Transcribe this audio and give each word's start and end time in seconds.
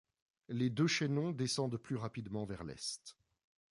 Les 0.47 0.71
deux 0.71 0.87
chaînons 0.87 1.29
descendent 1.31 1.77
plus 1.77 1.95
rapidement 1.95 2.43
vers 2.45 2.63
l’est. 2.63 3.19